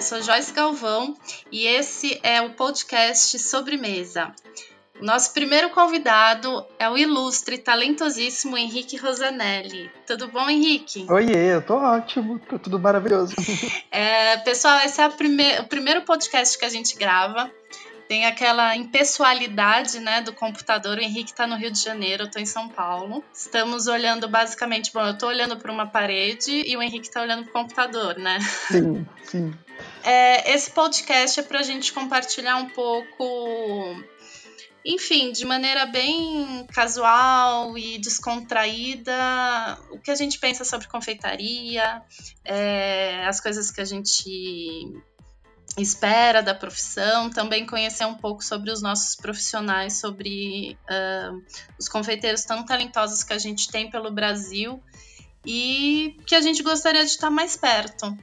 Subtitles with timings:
[0.00, 1.14] eu sou Joyce Galvão
[1.52, 4.32] e esse é o podcast Sobremesa.
[4.98, 9.90] O nosso primeiro convidado é o ilustre, talentosíssimo Henrique Rosanelli.
[10.06, 11.04] Tudo bom, Henrique?
[11.06, 13.34] Oiê, eu tô ótimo, tá tudo maravilhoso.
[13.92, 17.50] É, pessoal, esse é prime o primeiro podcast que a gente grava.
[18.08, 20.96] Tem aquela impessoalidade né, do computador.
[20.96, 23.22] O Henrique está no Rio de Janeiro, eu estou em São Paulo.
[23.34, 27.44] Estamos olhando basicamente, bom, eu estou olhando para uma parede e o Henrique está olhando
[27.44, 28.40] para o computador, né?
[28.40, 29.54] Sim, sim.
[30.02, 34.02] É, esse podcast é para a gente compartilhar um pouco
[34.84, 42.02] enfim, de maneira bem casual e descontraída, o que a gente pensa sobre confeitaria,
[42.44, 44.90] é, as coisas que a gente
[45.78, 51.42] espera da profissão, também conhecer um pouco sobre os nossos profissionais, sobre uh,
[51.78, 54.82] os confeiteiros tão talentosos que a gente tem pelo Brasil
[55.44, 58.16] e que a gente gostaria de estar mais perto.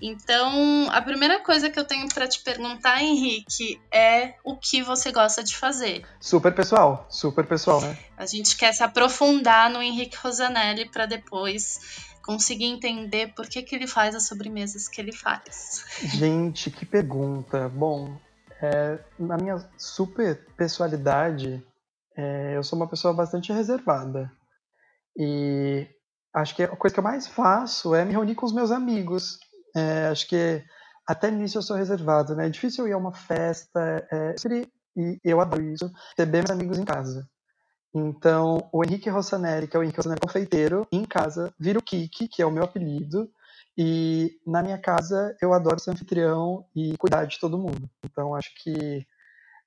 [0.00, 5.10] Então, a primeira coisa que eu tenho para te perguntar, Henrique, é o que você
[5.10, 6.06] gosta de fazer.
[6.20, 7.98] Super pessoal, super pessoal, né?
[8.16, 11.80] A gente quer se aprofundar no Henrique Rosanelli para depois
[12.28, 15.84] conseguir entender por que, que ele faz as sobremesas que ele faz.
[16.04, 17.70] Gente, que pergunta.
[17.70, 18.18] Bom,
[18.60, 21.64] é, na minha super pessoalidade,
[22.14, 24.30] é, eu sou uma pessoa bastante reservada.
[25.16, 25.86] E
[26.34, 29.38] acho que a coisa que eu mais faço é me reunir com os meus amigos.
[29.78, 30.64] É, acho que
[31.06, 32.46] até nisso eu sou reservado, né?
[32.46, 34.34] É difícil eu ir a uma festa, é,
[34.96, 37.28] e eu adoro isso, ter bem meus amigos em casa.
[37.94, 42.28] Então, o Henrique Rossanelli, que é o Henrique Rossanelli confeiteiro, em casa vira o Kiki,
[42.28, 43.30] que é o meu apelido,
[43.76, 47.88] e na minha casa eu adoro ser anfitrião e cuidar de todo mundo.
[48.04, 49.06] Então, acho que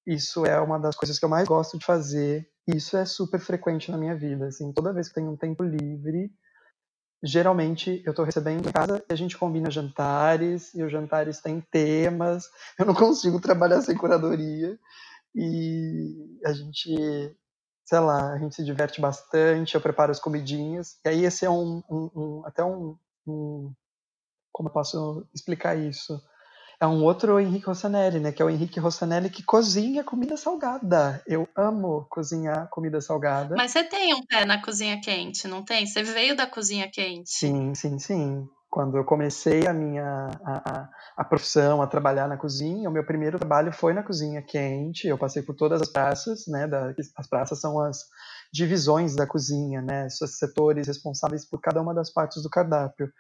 [0.05, 2.47] isso é uma das coisas que eu mais gosto de fazer.
[2.67, 4.47] E isso é super frequente na minha vida.
[4.47, 6.31] Assim, toda vez que tenho um tempo livre,
[7.23, 11.61] geralmente eu estou recebendo em casa e a gente combina jantares, e os jantares têm
[11.61, 14.77] temas, eu não consigo trabalhar sem curadoria,
[15.35, 17.35] e a gente,
[17.85, 21.49] sei lá, a gente se diverte bastante, eu preparo as comidinhas, e aí esse é
[21.49, 23.73] um, um, um até um, um,
[24.51, 26.21] como eu posso explicar isso?
[26.81, 28.31] É um outro Henrique Rossanelli, né?
[28.31, 31.21] Que é o Henrique Rossanelli que cozinha comida salgada.
[31.27, 33.55] Eu amo cozinhar comida salgada.
[33.55, 35.85] Mas você tem um pé na cozinha quente, não tem?
[35.85, 37.29] Você veio da cozinha quente.
[37.29, 38.49] Sim, sim, sim.
[38.67, 43.37] Quando eu comecei a minha a, a, profissão, a trabalhar na cozinha, o meu primeiro
[43.37, 45.07] trabalho foi na cozinha quente.
[45.07, 46.65] Eu passei por todas as praças, né?
[46.65, 48.05] Da, as praças são as
[48.51, 50.07] divisões da cozinha, né?
[50.07, 53.11] Os setores responsáveis por cada uma das partes do cardápio.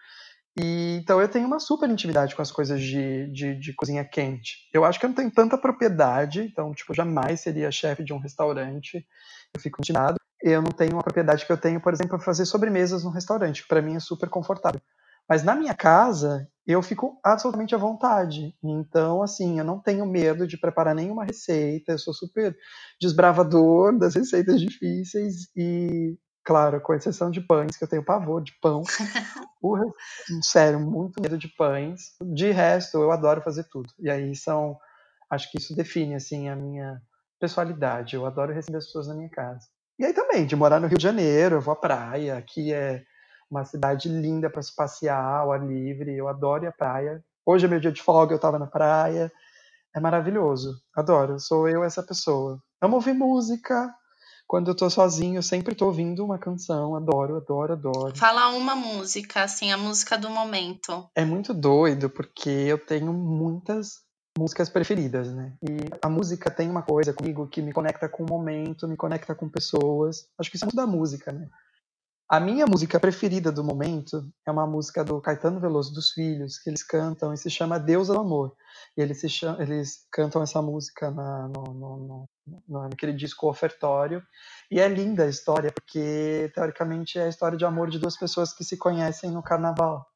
[0.57, 4.69] E, então eu tenho uma super intimidade com as coisas de, de, de, cozinha quente.
[4.73, 8.19] Eu acho que eu não tenho tanta propriedade, então, tipo, jamais seria chefe de um
[8.19, 9.05] restaurante.
[9.53, 10.17] Eu fico intimidado.
[10.41, 13.61] Eu não tenho uma propriedade que eu tenho, por exemplo, para fazer sobremesas no restaurante,
[13.61, 14.81] que para mim é super confortável.
[15.29, 18.53] Mas na minha casa, eu fico absolutamente à vontade.
[18.61, 22.55] Então, assim, eu não tenho medo de preparar nenhuma receita, eu sou super
[22.99, 28.53] desbravador das receitas difíceis e Claro, com exceção de pães, que eu tenho pavor de
[28.59, 28.81] pão.
[29.61, 29.77] o,
[30.41, 32.15] sério, muito medo de pães.
[32.21, 33.89] De resto, eu adoro fazer tudo.
[33.99, 34.77] E aí são.
[35.29, 37.01] Acho que isso define, assim, a minha
[37.39, 38.15] personalidade.
[38.15, 39.67] Eu adoro receber as pessoas na minha casa.
[39.99, 42.37] E aí também, de morar no Rio de Janeiro, eu vou à praia.
[42.37, 43.03] Aqui é
[43.49, 46.15] uma cidade linda para se passear ao ar livre.
[46.15, 47.23] Eu adoro ir à praia.
[47.45, 49.31] Hoje é meu dia de folga, eu estava na praia.
[49.95, 50.81] É maravilhoso.
[50.95, 51.39] Adoro.
[51.39, 52.59] Sou eu essa pessoa.
[52.81, 53.93] Amo ouvir música,
[54.51, 58.17] quando eu tô sozinho, eu sempre tô ouvindo uma canção, adoro, adoro, adoro.
[58.17, 61.09] Fala uma música, assim, a música do momento.
[61.15, 64.01] É muito doido, porque eu tenho muitas
[64.37, 65.53] músicas preferidas, né?
[65.63, 69.33] E a música tem uma coisa comigo que me conecta com o momento, me conecta
[69.33, 70.27] com pessoas.
[70.37, 71.47] Acho que isso é muito da música, né?
[72.31, 76.69] A minha música preferida do momento é uma música do Caetano Veloso dos Filhos, que
[76.69, 78.55] eles cantam e se chama Deus é o Amor.
[78.95, 79.21] E eles,
[79.59, 82.29] eles cantam essa música na, no, no,
[82.69, 84.23] no, naquele disco ofertório.
[84.71, 88.53] E é linda a história, porque teoricamente é a história de amor de duas pessoas
[88.53, 90.07] que se conhecem no carnaval.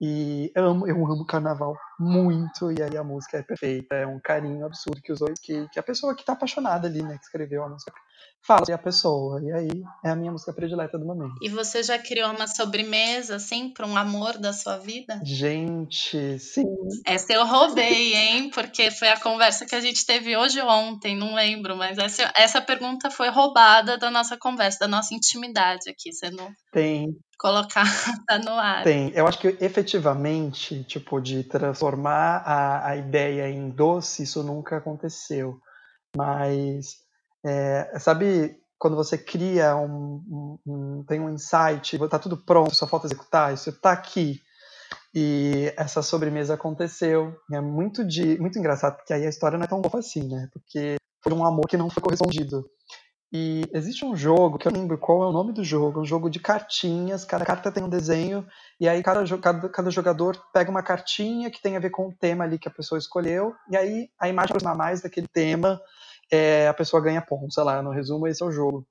[0.00, 4.18] E eu amo, eu amo carnaval muito, e aí a música é perfeita, é um
[4.18, 7.24] carinho absurdo que os dois, que, que a pessoa que está apaixonada ali, né, que
[7.24, 7.92] escreveu a música,
[8.42, 9.40] fala e a pessoa.
[9.42, 11.34] E aí é a minha música predileta do momento.
[11.42, 15.20] E você já criou uma sobremesa, assim, para um amor da sua vida?
[15.22, 16.64] Gente, sim.
[17.06, 18.50] Essa eu roubei, hein?
[18.50, 22.32] Porque foi a conversa que a gente teve hoje ou ontem, não lembro, mas essa,
[22.34, 26.12] essa pergunta foi roubada da nossa conversa, da nossa intimidade aqui.
[26.12, 26.50] Você não.
[26.72, 27.84] Tem, colocar
[28.28, 28.84] tá no ar.
[28.84, 29.10] Tem.
[29.14, 35.58] Eu acho que efetivamente, tipo, de transformar a, a ideia em doce, isso nunca aconteceu.
[36.14, 36.96] Mas
[37.44, 42.86] é, sabe quando você cria um, um, um, tem um insight, está tudo pronto, só
[42.86, 44.40] falta executar, isso está aqui.
[45.14, 47.34] E essa sobremesa aconteceu.
[47.52, 50.48] É muito de muito engraçado, porque aí a história não é tão boa assim, né?
[50.52, 52.64] Porque foi um amor que não foi correspondido.
[53.32, 56.28] E existe um jogo, que eu lembro qual é o nome do jogo, um jogo
[56.28, 58.44] de cartinhas, cada carta tem um desenho,
[58.80, 62.12] e aí cada, cada, cada jogador pega uma cartinha que tem a ver com o
[62.12, 65.80] tema ali que a pessoa escolheu, e aí a imagem aproximar mais daquele tema,
[66.30, 68.84] é, a pessoa ganha pontos, sei lá, no resumo esse é o jogo.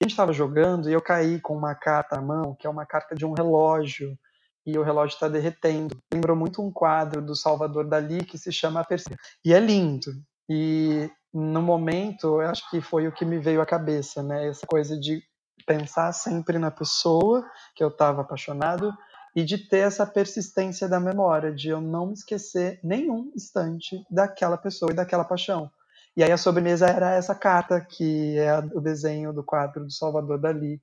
[0.00, 2.70] E a gente estava jogando e eu caí com uma carta na mão, que é
[2.70, 4.18] uma carta de um relógio,
[4.66, 5.96] e o relógio está derretendo.
[6.12, 9.18] Lembrou muito um quadro do Salvador Dali que se chama A Perseguição.
[9.42, 10.12] E é lindo.
[10.46, 14.48] E no momento, eu acho que foi o que me veio à cabeça, né?
[14.48, 15.22] Essa coisa de
[15.66, 17.44] pensar sempre na pessoa
[17.74, 18.92] que eu estava apaixonado
[19.36, 24.90] e de ter essa persistência da memória, de eu não esquecer nenhum instante daquela pessoa
[24.90, 25.70] e daquela paixão.
[26.16, 30.40] E aí a sobremesa era essa carta, que é o desenho do quadro do Salvador
[30.40, 30.82] Dali,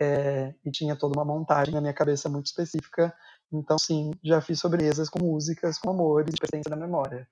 [0.00, 3.14] é, e tinha toda uma montagem na minha cabeça muito específica.
[3.52, 7.26] Então, sim, já fiz sobremesas com músicas, com amores, persistência da memória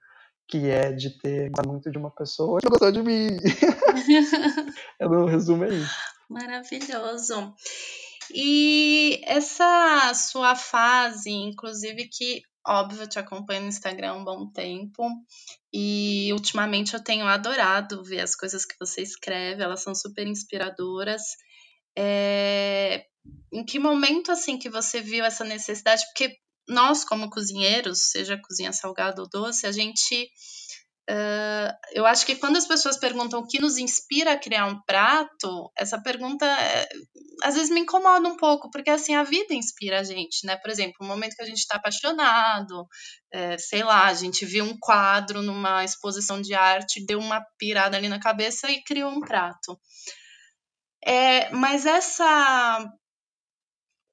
[0.49, 3.29] que é de ter gostado muito de uma pessoa que gostou de mim.
[5.01, 5.97] no resumo é isso.
[6.29, 7.55] Maravilhoso.
[8.35, 14.47] E essa sua fase, inclusive que óbvio, eu te acompanho no Instagram há um bom
[14.51, 15.05] tempo
[15.73, 21.23] e ultimamente eu tenho adorado ver as coisas que você escreve, elas são super inspiradoras.
[21.97, 23.07] É...
[23.53, 26.05] Em que momento assim que você viu essa necessidade?
[26.07, 26.37] Porque
[26.69, 30.29] nós, como cozinheiros, seja cozinha salgada ou doce, a gente.
[31.11, 34.81] Uh, eu acho que quando as pessoas perguntam o que nos inspira a criar um
[34.87, 36.89] prato, essa pergunta é,
[37.43, 40.57] às vezes me incomoda um pouco, porque assim a vida inspira a gente, né?
[40.57, 42.87] Por exemplo, o momento que a gente está apaixonado,
[43.33, 47.97] é, sei lá, a gente viu um quadro numa exposição de arte, deu uma pirada
[47.97, 49.79] ali na cabeça e criou um prato.
[51.05, 52.89] É, mas essa.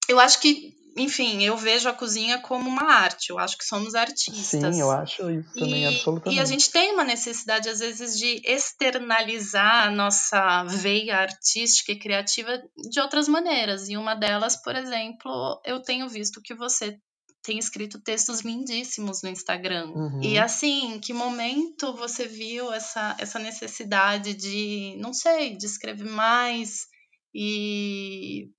[0.08, 3.30] Eu acho que enfim, eu vejo a cozinha como uma arte.
[3.30, 4.36] Eu acho que somos artistas.
[4.36, 6.38] Sim, eu acho isso também, e, absolutamente.
[6.38, 12.00] E a gente tem uma necessidade, às vezes, de externalizar a nossa veia artística e
[12.00, 13.90] criativa de outras maneiras.
[13.90, 17.00] E uma delas, por exemplo, eu tenho visto que você
[17.42, 19.92] tem escrito textos lindíssimos no Instagram.
[19.92, 20.22] Uhum.
[20.22, 26.10] E assim, em que momento você viu essa, essa necessidade de, não sei, de escrever
[26.10, 26.88] mais
[27.34, 28.50] e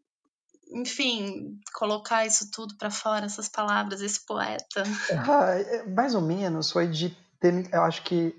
[0.72, 4.82] enfim, colocar isso tudo para fora, essas palavras, esse poeta?
[5.12, 8.34] Ah, é, mais ou menos foi de ter, eu acho que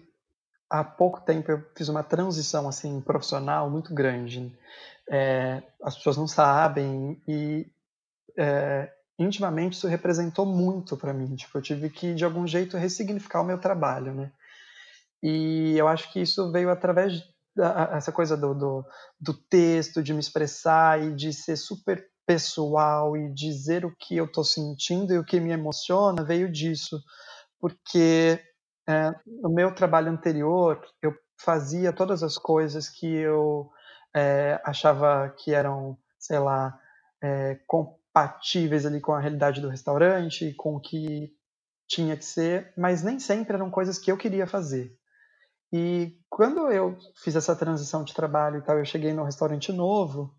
[0.69, 4.55] há pouco tempo eu fiz uma transição assim profissional muito grande.
[5.09, 7.67] É, as pessoas não sabem e
[8.37, 8.89] é,
[9.19, 11.35] intimamente isso representou muito para mim.
[11.35, 14.31] Tipo, eu tive que de algum jeito ressignificar o meu trabalho, né?
[15.21, 17.23] E eu acho que isso veio através
[17.55, 18.85] dessa coisa do, do,
[19.19, 24.25] do texto, de me expressar e de ser super pessoal e dizer o que eu
[24.25, 26.99] estou sentindo e o que me emociona veio disso,
[27.59, 28.39] porque
[28.87, 33.69] é, no meu trabalho anterior eu fazia todas as coisas que eu
[34.15, 36.77] é, achava que eram, sei lá,
[37.21, 41.31] é, compatíveis ali com a realidade do restaurante, com o que
[41.87, 44.95] tinha que ser, mas nem sempre eram coisas que eu queria fazer.
[45.73, 50.35] E quando eu fiz essa transição de trabalho e tal, eu cheguei num restaurante novo,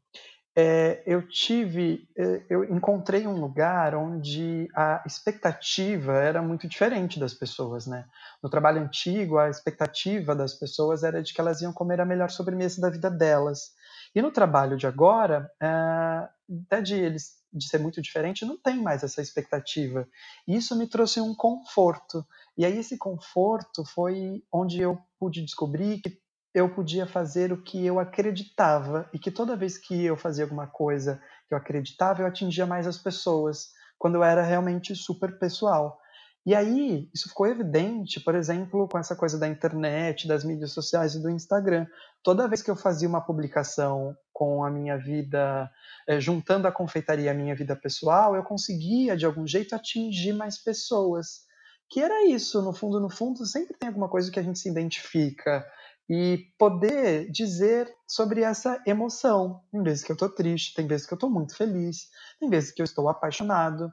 [0.54, 7.32] é, eu tive, é, eu encontrei um lugar onde a expectativa era muito diferente das
[7.32, 8.06] pessoas, né?
[8.42, 12.30] No trabalho antigo, a expectativa das pessoas era de que elas iam comer a melhor
[12.30, 13.72] sobremesa da vida delas.
[14.14, 16.28] E no trabalho de agora, é,
[16.66, 20.08] até de eles de ser muito diferente, não tem mais essa expectativa.
[20.48, 22.26] E isso me trouxe um conforto.
[22.56, 26.18] E aí esse conforto foi onde eu pude descobrir que
[26.54, 30.66] eu podia fazer o que eu acreditava e que toda vez que eu fazia alguma
[30.66, 35.98] coisa que eu acreditava, eu atingia mais as pessoas, quando eu era realmente super pessoal.
[36.44, 41.14] E aí, isso ficou evidente, por exemplo, com essa coisa da internet, das mídias sociais
[41.14, 41.86] e do Instagram.
[42.20, 45.70] Toda vez que eu fazia uma publicação com a minha vida,
[46.06, 50.58] é, juntando a confeitaria à minha vida pessoal, eu conseguia, de algum jeito, atingir mais
[50.58, 51.42] pessoas.
[51.88, 54.68] Que era isso, no fundo, no fundo, sempre tem alguma coisa que a gente se
[54.68, 55.64] identifica
[56.08, 59.60] e poder dizer sobre essa emoção.
[59.70, 62.72] Tem vezes que eu estou triste, tem vezes que eu estou muito feliz, tem vezes
[62.72, 63.90] que eu estou apaixonado.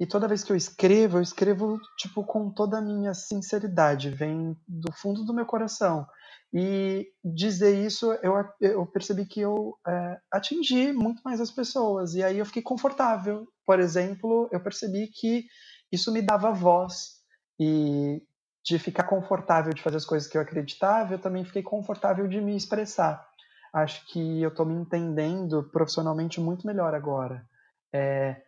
[0.00, 4.56] E toda vez que eu escrevo, eu escrevo tipo com toda a minha sinceridade, vem
[4.66, 6.06] do fundo do meu coração.
[6.54, 12.14] E dizer isso, eu, eu percebi que eu é, atingi muito mais as pessoas.
[12.14, 13.46] E aí eu fiquei confortável.
[13.64, 15.46] Por exemplo, eu percebi que
[15.90, 17.22] isso me dava voz.
[17.58, 18.20] E
[18.64, 22.40] de ficar confortável de fazer as coisas que eu acreditava, eu também fiquei confortável de
[22.40, 23.26] me expressar.
[23.72, 27.44] Acho que eu estou me entendendo profissionalmente muito melhor agora.
[27.92, 28.40] É,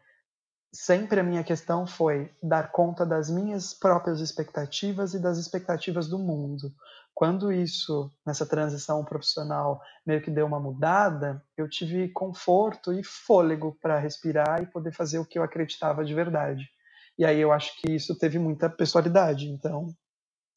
[0.73, 6.19] sempre a minha questão foi dar conta das minhas próprias expectativas e das expectativas do
[6.19, 6.73] mundo.
[7.15, 13.79] Quando isso, nessa transição profissional, meio que deu uma mudada, eu tive conforto e fôlego
[13.81, 16.69] para respirar e poder fazer o que eu acreditava de verdade.
[17.17, 19.49] E aí eu acho que isso teve muita pessoalidade.
[19.49, 19.95] Então,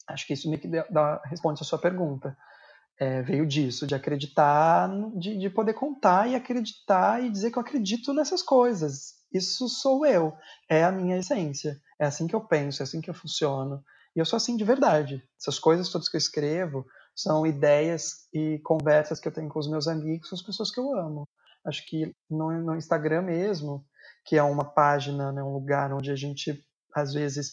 [0.07, 2.37] acho que isso meio que dá, responde a sua pergunta.
[2.99, 7.61] É, veio disso, de acreditar, de, de poder contar e acreditar e dizer que eu
[7.61, 9.17] acredito nessas coisas.
[9.31, 10.33] Isso sou eu,
[10.69, 11.79] é a minha essência.
[11.99, 13.83] É assim que eu penso, é assim que eu funciono.
[14.15, 15.23] E eu sou assim de verdade.
[15.39, 16.85] Essas coisas todas que eu escrevo
[17.15, 20.79] são ideias e conversas que eu tenho com os meus amigos, com as pessoas que
[20.79, 21.27] eu amo.
[21.65, 23.85] Acho que no, no Instagram mesmo,
[24.25, 26.63] que é uma página, né, um lugar onde a gente
[26.95, 27.51] às vezes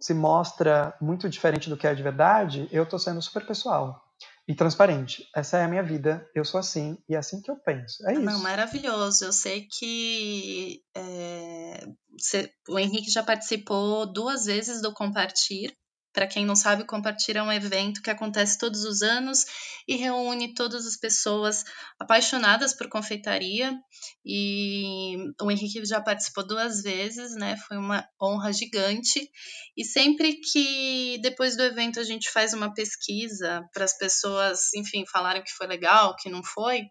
[0.00, 4.02] se mostra muito diferente do que é de verdade, eu estou sendo super pessoal
[4.46, 5.26] e transparente.
[5.34, 8.06] Essa é a minha vida, eu sou assim e é assim que eu penso.
[8.06, 8.22] É isso.
[8.22, 9.24] Não, maravilhoso.
[9.24, 11.86] Eu sei que é,
[12.18, 15.74] você, o Henrique já participou duas vezes do Compartir.
[16.14, 19.44] Para quem não sabe, Compartilha é um evento que acontece todos os anos
[19.86, 21.64] e reúne todas as pessoas
[21.98, 23.76] apaixonadas por confeitaria.
[24.24, 27.56] E o Henrique já participou duas vezes, né?
[27.66, 29.28] Foi uma honra gigante.
[29.76, 35.04] E sempre que depois do evento a gente faz uma pesquisa para as pessoas, enfim,
[35.10, 36.82] falarem que foi legal, que não foi,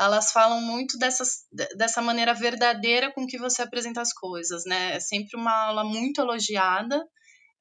[0.00, 1.44] elas falam muito dessas,
[1.76, 4.96] dessa maneira verdadeira com que você apresenta as coisas, né?
[4.96, 7.06] É sempre uma aula muito elogiada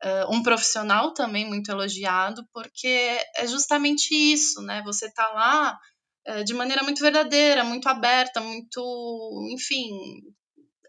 [0.04, 4.82] uh, um profissional também muito elogiado, porque é justamente isso, né?
[4.86, 5.78] Você está lá
[6.28, 9.90] uh, de maneira muito verdadeira, muito aberta, muito, enfim,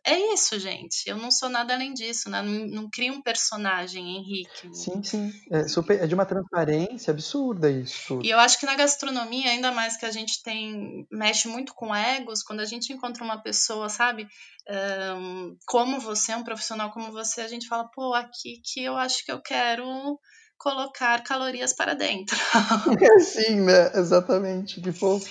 [0.05, 1.09] é isso, gente.
[1.09, 2.43] Eu não sou nada além disso, né?
[2.43, 4.75] Não, não crio um personagem, Henrique.
[4.75, 5.33] Sim, sim.
[5.51, 8.21] É, super, é de uma transparência absurda isso.
[8.23, 11.07] E eu acho que na gastronomia, ainda mais que a gente tem.
[11.11, 14.29] mexe muito com egos, quando a gente encontra uma pessoa, sabe?
[14.69, 19.25] Um, como você, um profissional como você, a gente fala, pô, aqui que eu acho
[19.25, 20.19] que eu quero
[20.63, 22.39] colocar calorias para dentro.
[23.03, 23.91] É sim, né?
[23.95, 25.29] Exatamente, que fofo.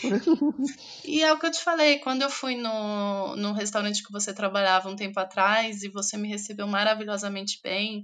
[1.05, 4.33] E é o que eu te falei, quando eu fui no, no restaurante que você
[4.33, 8.03] trabalhava um tempo atrás e você me recebeu maravilhosamente bem,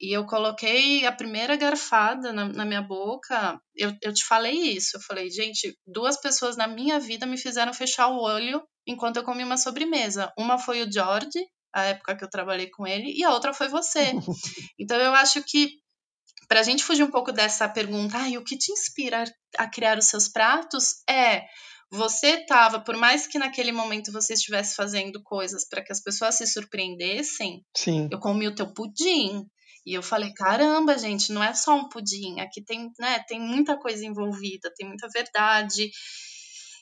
[0.00, 4.96] e eu coloquei a primeira garfada na, na minha boca, eu, eu te falei isso,
[4.96, 9.24] eu falei, gente, duas pessoas na minha vida me fizeram fechar o olho enquanto eu
[9.24, 10.32] comi uma sobremesa.
[10.36, 13.68] Uma foi o George, a época que eu trabalhei com ele, e a outra foi
[13.68, 14.12] você.
[14.78, 15.70] Então eu acho que
[16.48, 19.24] para a gente fugir um pouco dessa pergunta, ah, o que te inspira
[19.58, 21.42] a criar os seus pratos é
[21.90, 26.34] você estava, por mais que naquele momento você estivesse fazendo coisas para que as pessoas
[26.36, 28.08] se surpreendessem, Sim.
[28.10, 29.46] eu comi o teu pudim.
[29.84, 33.78] E eu falei, caramba, gente, não é só um pudim, aqui tem, né, tem muita
[33.78, 35.88] coisa envolvida, tem muita verdade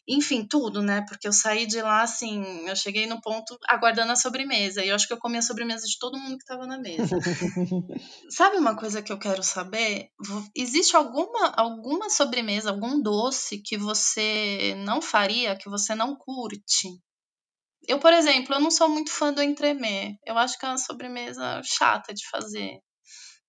[0.06, 1.04] enfim, tudo, né?
[1.08, 4.84] Porque eu saí de lá assim, eu cheguei no ponto aguardando a sobremesa.
[4.84, 7.16] E eu acho que eu comi a sobremesa de todo mundo que estava na mesa.
[8.28, 10.10] Sabe uma coisa que eu quero saber?
[10.54, 16.88] Existe alguma, alguma sobremesa, algum doce que você não faria, que você não curte?
[17.86, 20.16] Eu, por exemplo, eu não sou muito fã do entremê.
[20.26, 22.78] Eu acho que é uma sobremesa chata de fazer.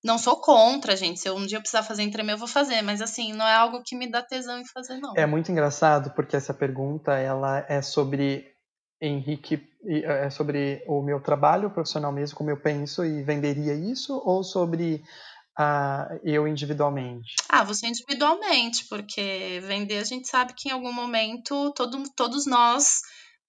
[0.05, 1.19] Não sou contra, gente.
[1.19, 2.81] Se eu um dia precisar fazer entremê, eu vou fazer.
[2.83, 5.13] Mas, assim, não é algo que me dá tesão em fazer, não.
[5.17, 8.53] É muito engraçado, porque essa pergunta, ela é sobre
[9.01, 14.43] Henrique, é sobre o meu trabalho profissional mesmo, como eu penso e venderia isso, ou
[14.43, 15.03] sobre
[15.59, 17.33] uh, eu individualmente?
[17.49, 23.01] Ah, você individualmente, porque vender a gente sabe que em algum momento todo, todos nós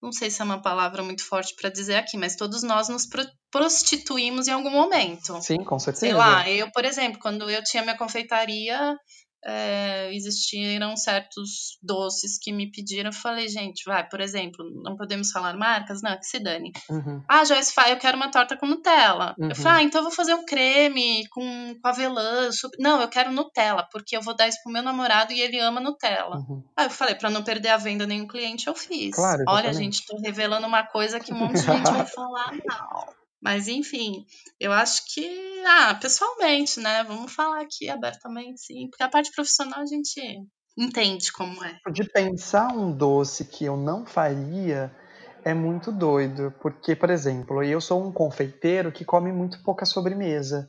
[0.03, 3.07] não sei se é uma palavra muito forte para dizer aqui, mas todos nós nos
[3.51, 5.41] prostituímos em algum momento.
[5.41, 6.07] Sim, com certeza.
[6.07, 8.97] Sei lá, eu, por exemplo, quando eu tinha minha confeitaria,
[9.47, 13.11] é, existiram certos doces que me pediram.
[13.11, 16.03] Eu falei, gente, vai, por exemplo, não podemos falar marcas?
[16.03, 16.73] Não, que se dane.
[16.91, 17.23] Uhum.
[17.29, 19.37] Ah, Joyce, eu quero uma torta com Nutella.
[19.39, 19.49] Uhum.
[19.49, 22.51] Eu falei, ah, então eu vou fazer um creme com, com avelã.
[22.79, 25.81] Não, eu quero Nutella, porque eu vou dar isso pro meu namorado e ele ama
[25.81, 26.39] Nutella.
[26.39, 26.65] Uhum.
[26.77, 29.15] Aí eu falei, para não perder a venda nenhum cliente, eu fiz.
[29.15, 33.26] Claro, Olha, gente, tô revelando uma coisa que um monte de gente vai falar, não.
[33.47, 34.27] Mas, enfim,
[34.59, 37.05] eu acho que, ah, pessoalmente, né?
[37.05, 38.89] Vamos falar aqui abertamente, sim.
[38.91, 40.21] Porque a parte profissional a gente
[40.77, 41.79] entende como é.
[41.93, 44.93] De pensar um doce que eu não faria
[45.45, 46.53] é muito doido.
[46.61, 50.69] Porque, por exemplo, eu sou um confeiteiro que come muito pouca sobremesa.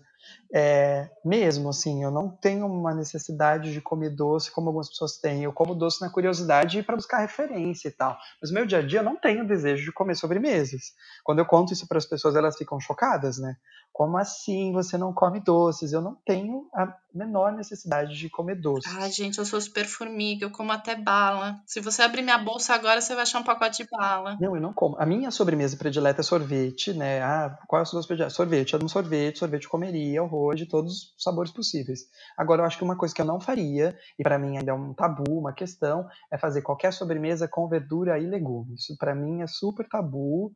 [0.54, 5.44] É, mesmo assim, eu não tenho uma necessidade de comer doce como algumas pessoas têm.
[5.44, 8.18] Eu como doce na curiosidade para buscar referência e tal.
[8.42, 10.94] Mas no meu dia a dia eu não tenho desejo de comer sobremesas.
[11.24, 13.58] Quando eu conto isso para as pessoas, elas ficam chocadas, né?
[13.98, 15.92] Como assim você não come doces?
[15.92, 18.96] Eu não tenho a menor necessidade de comer doces.
[18.96, 21.60] Ai, gente, eu sou super formiga, eu como até bala.
[21.66, 24.38] Se você abrir minha bolsa agora, você vai achar um pacote de bala.
[24.40, 24.96] Não, eu não como.
[25.00, 27.24] A minha sobremesa predileta é sorvete, né?
[27.24, 28.36] Ah, qual é a sua sobremesa predileta?
[28.36, 28.74] Sorvete.
[28.74, 32.02] Eu amo sorvete, sorvete eu comeria, horror, de todos os sabores possíveis.
[32.38, 34.74] Agora, eu acho que uma coisa que eu não faria, e para mim ainda é
[34.74, 38.82] um tabu, uma questão, é fazer qualquer sobremesa com verdura e legumes.
[38.82, 40.52] Isso para mim é super tabu.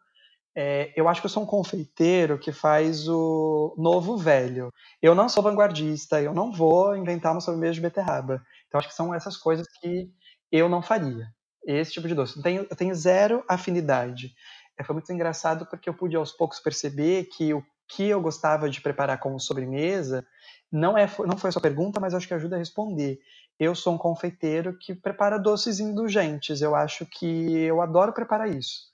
[0.55, 4.69] É, eu acho que eu sou um confeiteiro que faz o novo velho.
[5.01, 8.41] Eu não sou vanguardista, eu não vou inventar uma sobremesa de beterraba.
[8.67, 10.11] Então acho que são essas coisas que
[10.51, 11.27] eu não faria.
[11.65, 12.37] Esse tipo de doce.
[12.37, 14.33] Eu tenho, eu tenho zero afinidade.
[14.77, 18.69] É, foi muito engraçado porque eu pude aos poucos perceber que o que eu gostava
[18.69, 20.25] de preparar como sobremesa
[20.71, 23.19] não, é, não foi a sua pergunta, mas acho que ajuda a responder.
[23.59, 26.61] Eu sou um confeiteiro que prepara doces indulgentes.
[26.61, 28.89] Eu acho que eu adoro preparar isso.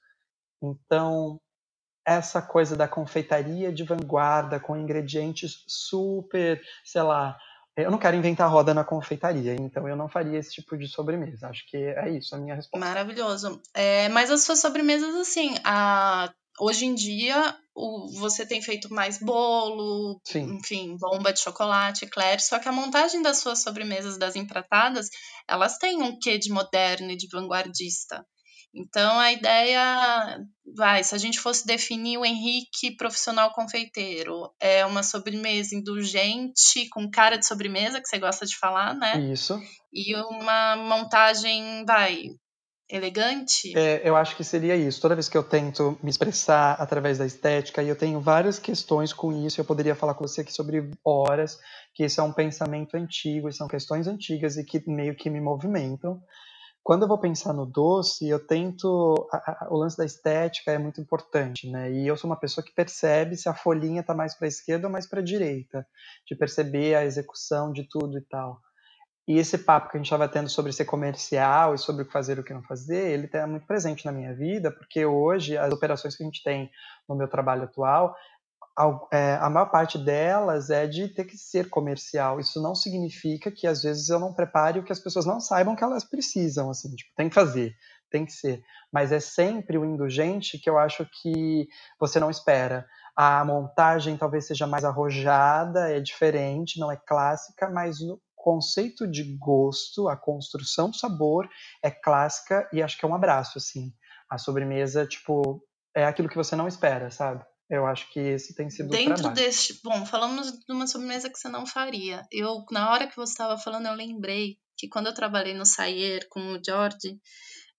[0.62, 1.40] Então,
[2.04, 7.38] essa coisa da confeitaria de vanguarda com ingredientes super, sei lá,
[7.76, 11.48] eu não quero inventar roda na confeitaria, então eu não faria esse tipo de sobremesa.
[11.48, 12.84] Acho que é isso a minha resposta.
[12.84, 13.62] Maravilhoso.
[13.72, 19.20] É, mas as suas sobremesas, assim, a, hoje em dia o, você tem feito mais
[19.20, 20.58] bolo, Sim.
[20.58, 25.10] enfim, bomba de chocolate, eclair, só que a montagem das suas sobremesas das empratadas,
[25.48, 28.26] elas têm um quê de moderno e de vanguardista.
[28.74, 30.40] Então a ideia,
[30.76, 37.10] vai, se a gente fosse definir o Henrique profissional confeiteiro, é uma sobremesa indulgente, com
[37.10, 39.32] cara de sobremesa, que você gosta de falar, né?
[39.32, 39.60] Isso.
[39.92, 42.30] E uma montagem, vai,
[42.90, 43.78] elegante?
[43.78, 45.02] É, eu acho que seria isso.
[45.02, 49.12] Toda vez que eu tento me expressar através da estética, e eu tenho várias questões
[49.14, 51.60] com isso, eu poderia falar com você aqui sobre horas,
[51.94, 56.22] que isso é um pensamento antigo, são questões antigas e que meio que me movimentam
[56.88, 59.28] quando eu vou pensar no doce, eu tento.
[59.30, 61.92] A, a, o lance da estética é muito importante, né?
[61.92, 64.94] E eu sou uma pessoa que percebe se a folhinha está mais para esquerda ou
[64.94, 65.86] mais para direita,
[66.26, 68.62] de perceber a execução de tudo e tal.
[69.28, 72.14] E esse papo que a gente estava tendo sobre ser comercial e sobre o que
[72.14, 75.58] fazer e o que não fazer, ele está muito presente na minha vida, porque hoje
[75.58, 76.72] as operações que a gente tem
[77.10, 78.16] no meu trabalho atual,
[79.12, 82.40] é, a maior parte delas é de ter que ser comercial.
[82.40, 85.76] Isso não significa que às vezes eu não prepare o que as pessoas não saibam
[85.76, 87.76] que elas precisam, assim, tipo, tem que fazer,
[88.10, 88.64] tem que ser.
[88.94, 91.68] Mas é sempre o indulgente que eu acho que
[92.00, 92.86] você não espera.
[93.16, 97.98] A montagem talvez seja mais arrojada, é diferente, não é clássica, mas
[98.48, 101.50] conceito de gosto, a construção do sabor
[101.84, 103.94] é clássica e acho que é um abraço, assim.
[104.30, 105.62] A sobremesa, tipo,
[105.94, 107.44] é aquilo que você não espera, sabe?
[107.70, 109.82] Eu acho que esse tem sido Dentro deste.
[109.84, 112.26] Bom, falamos de uma sobremesa que você não faria.
[112.32, 116.26] Eu, na hora que você estava falando, eu lembrei que quando eu trabalhei no Sayer
[116.30, 117.20] com o George,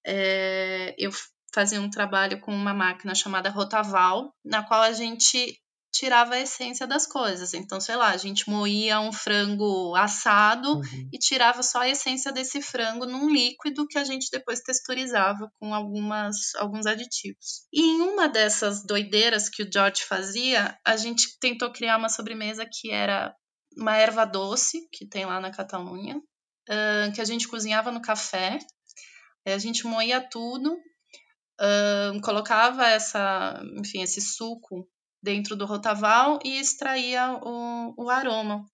[0.07, 1.11] é, eu
[1.55, 5.59] fazia um trabalho com uma máquina chamada Rotaval, na qual a gente
[5.93, 7.55] tirava a essência das coisas.
[7.55, 11.09] Então, sei lá, a gente moía um frango assado uhum.
[11.13, 15.75] e tirava só a essência desse frango num líquido que a gente depois texturizava com
[15.75, 17.67] algumas, alguns aditivos.
[17.73, 22.67] E em uma dessas doideiras que o George fazia, a gente tentou criar uma sobremesa
[22.71, 23.35] que era
[23.77, 28.59] uma erva doce, que tem lá na Catalunha, uh, que a gente cozinhava no café.
[29.47, 34.87] A gente moía tudo, uh, colocava essa, enfim, esse suco
[35.23, 38.65] dentro do rotaval e extraía o, o aroma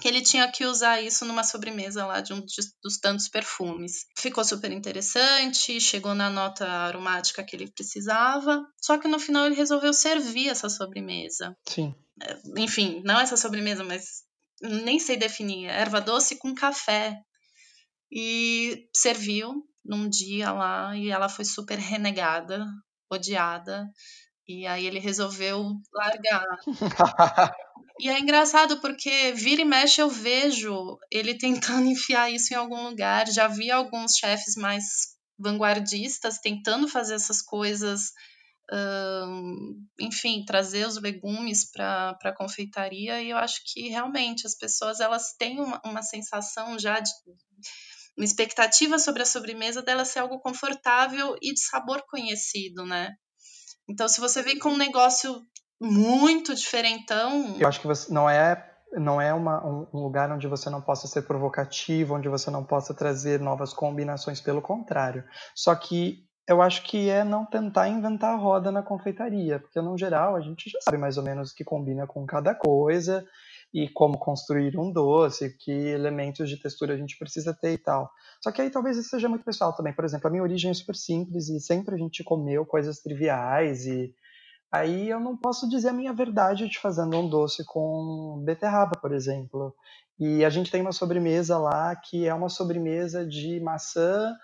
[0.00, 4.06] que ele tinha que usar isso numa sobremesa lá de um dos tantos perfumes.
[4.16, 9.56] Ficou super interessante, chegou na nota aromática que ele precisava, só que no final ele
[9.56, 11.56] resolveu servir essa sobremesa.
[11.66, 11.94] Sim.
[12.22, 14.22] É, enfim, não essa sobremesa, mas
[14.62, 17.20] nem sei definir, erva doce com café.
[18.10, 22.64] E serviu num dia lá e ela foi super renegada,
[23.10, 23.86] odiada.
[24.48, 26.46] E aí ele resolveu largar.
[28.00, 32.88] e é engraçado porque vira e mexe eu vejo ele tentando enfiar isso em algum
[32.88, 33.28] lugar.
[33.28, 34.84] Já vi alguns chefes mais
[35.38, 38.10] vanguardistas tentando fazer essas coisas,
[40.00, 43.20] enfim, trazer os legumes para a confeitaria.
[43.20, 47.10] E eu acho que realmente as pessoas elas têm uma, uma sensação já de
[48.16, 53.14] uma expectativa sobre a sobremesa dela ser algo confortável e de sabor conhecido, né?
[53.88, 55.42] Então, se você vem com um negócio
[55.80, 57.56] muito diferentão.
[57.58, 61.06] Eu acho que você não é não é uma, um, lugar onde você não possa
[61.06, 65.24] ser provocativo, onde você não possa trazer novas combinações, pelo contrário.
[65.54, 69.98] Só que eu acho que é não tentar inventar a roda na confeitaria, porque no
[69.98, 73.26] geral a gente já sabe mais ou menos o que combina com cada coisa.
[73.72, 78.10] E como construir um doce, que elementos de textura a gente precisa ter e tal.
[78.42, 79.92] Só que aí talvez isso seja muito pessoal também.
[79.92, 83.86] Por exemplo, a minha origem é super simples e sempre a gente comeu coisas triviais
[83.86, 84.14] e
[84.72, 89.12] aí eu não posso dizer a minha verdade de fazendo um doce com beterraba, por
[89.12, 89.74] exemplo.
[90.18, 94.34] E a gente tem uma sobremesa lá que é uma sobremesa de maçã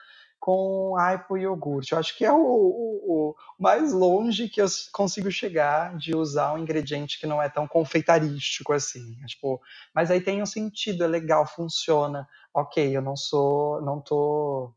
[0.44, 1.92] com aipo iogurte.
[1.92, 6.52] Eu acho que é o, o, o, mais longe que eu consigo chegar de usar
[6.52, 9.16] um ingrediente que não é tão confeitarístico assim.
[9.22, 9.58] É, tipo,
[9.94, 12.28] mas aí tem um sentido, é legal, funciona.
[12.52, 14.70] Ok, eu não sou, não tô,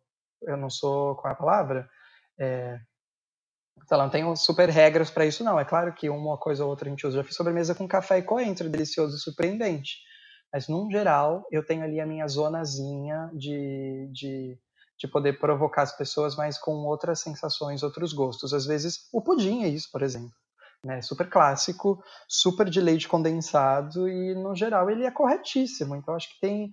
[0.43, 1.89] eu não sou, qual é a palavra?
[2.39, 2.80] É,
[3.86, 5.60] sei lá, não tenho super regras para isso não.
[5.60, 7.17] É claro que uma coisa ou outra a gente usa.
[7.17, 9.97] Já fiz sobremesa com café e coentro, delicioso e surpreendente.
[10.53, 14.58] Mas, num geral, eu tenho ali a minha zonazinha de, de,
[15.00, 18.54] de poder provocar as pessoas, mas com outras sensações, outros gostos.
[18.54, 20.32] Às vezes, o pudim é isso, por exemplo.
[20.84, 21.02] Né?
[21.02, 25.96] Super clássico, super de leite condensado e, no geral, ele é corretíssimo.
[25.96, 26.72] Então, acho que tem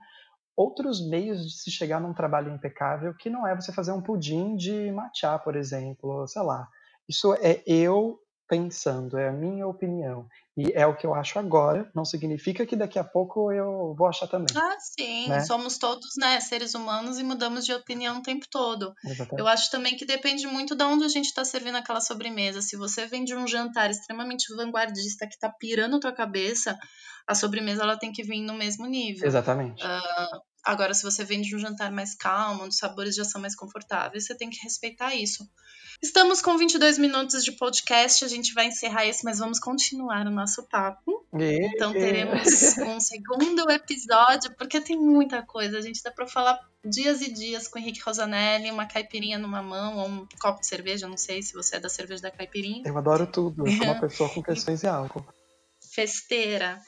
[0.56, 4.56] outros meios de se chegar num trabalho impecável que não é você fazer um pudim
[4.56, 6.68] de matcha, por exemplo, sei lá.
[7.08, 10.26] Isso é eu pensando, é a minha opinião.
[10.56, 14.06] E é o que eu acho agora, não significa que daqui a pouco eu vou
[14.06, 14.46] achar também.
[14.56, 15.40] Ah, sim, né?
[15.40, 18.94] somos todos né, seres humanos e mudamos de opinião o tempo todo.
[19.04, 19.40] Exatamente.
[19.40, 22.62] Eu acho também que depende muito de onde a gente está servindo aquela sobremesa.
[22.62, 26.78] Se você vem de um jantar extremamente vanguardista que está pirando a tua cabeça,
[27.26, 29.26] a sobremesa ela tem que vir no mesmo nível.
[29.26, 29.84] Exatamente.
[29.84, 33.40] Uh, agora, se você vem de um jantar mais calmo, onde os sabores já são
[33.40, 35.44] mais confortáveis, você tem que respeitar isso.
[36.04, 40.30] Estamos com 22 minutos de podcast, a gente vai encerrar esse, mas vamos continuar o
[40.30, 41.26] nosso papo.
[41.32, 41.66] E...
[41.68, 45.78] Então teremos um segundo episódio, porque tem muita coisa.
[45.78, 49.62] A gente dá para falar dias e dias com o Henrique Rosanelli, uma caipirinha numa
[49.62, 52.82] mão ou um copo de cerveja, não sei se você é da cerveja da caipirinha.
[52.84, 55.24] Eu adoro tudo, eu sou uma pessoa com questões de álcool.
[55.90, 56.82] Festeira.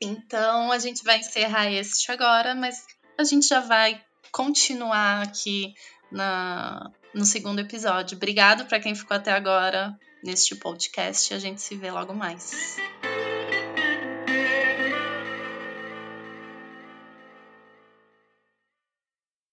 [0.00, 2.86] Então a gente vai encerrar este agora, mas
[3.18, 5.74] a gente já vai continuar aqui
[6.10, 8.16] na, no segundo episódio.
[8.16, 11.32] Obrigado para quem ficou até agora neste podcast.
[11.32, 12.76] A gente se vê logo mais.